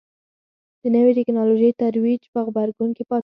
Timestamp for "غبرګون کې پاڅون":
2.45-3.19